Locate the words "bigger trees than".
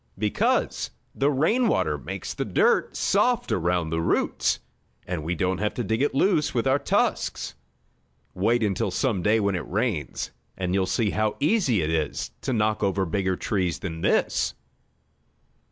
13.05-14.01